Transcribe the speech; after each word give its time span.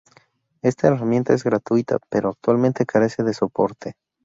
Esta 0.63 0.87
herramienta 0.87 1.31
es 1.35 1.43
gratuita 1.43 1.99
pero 2.09 2.29
actualmente 2.29 2.87
carece 2.87 3.21
de 3.21 3.35
soporte. 3.35 3.93